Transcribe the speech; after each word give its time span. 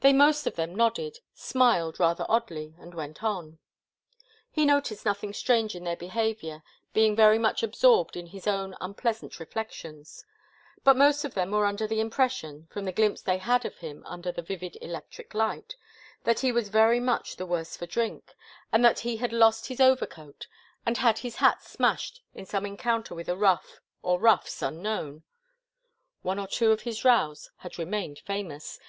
They 0.00 0.12
most 0.12 0.48
of 0.48 0.56
them 0.56 0.74
nodded, 0.74 1.20
smiled 1.32 2.00
rather 2.00 2.26
oddly 2.28 2.74
and 2.76 2.92
went 2.92 3.22
on. 3.22 3.60
He 4.50 4.64
noticed 4.64 5.04
nothing 5.04 5.32
strange 5.32 5.76
in 5.76 5.84
their 5.84 5.94
behaviour, 5.94 6.64
being 6.92 7.14
very 7.14 7.38
much 7.38 7.62
absorbed 7.62 8.16
in 8.16 8.26
his 8.26 8.48
own 8.48 8.74
unpleasant 8.80 9.38
reflections, 9.38 10.24
but 10.82 10.96
most 10.96 11.24
of 11.24 11.34
them 11.34 11.52
were 11.52 11.66
under 11.66 11.86
the 11.86 12.00
impression, 12.00 12.66
from 12.72 12.84
the 12.84 12.90
glimpse 12.90 13.22
they 13.22 13.38
had 13.38 13.64
of 13.64 13.78
him 13.78 14.02
under 14.06 14.32
the 14.32 14.42
vivid 14.42 14.76
electric 14.82 15.34
light, 15.34 15.76
that 16.24 16.40
he 16.40 16.50
was 16.50 16.68
very 16.68 16.98
much 16.98 17.36
the 17.36 17.46
worse 17.46 17.76
for 17.76 17.86
drink, 17.86 18.34
and 18.72 18.84
that 18.84 18.98
he 18.98 19.18
had 19.18 19.32
lost 19.32 19.68
his 19.68 19.78
overcoat 19.80 20.48
and 20.84 20.96
had 20.98 21.18
his 21.20 21.36
hat 21.36 21.62
smashed 21.62 22.24
in 22.34 22.44
some 22.44 22.66
encounter 22.66 23.14
with 23.14 23.28
a 23.28 23.36
rough 23.36 23.78
or 24.02 24.18
roughs 24.18 24.60
unknown. 24.62 25.22
One 26.22 26.40
or 26.40 26.48
two 26.48 26.72
of 26.72 26.80
his 26.80 27.04
rows 27.04 27.52
had 27.58 27.78
remained 27.78 28.18
famous. 28.18 28.80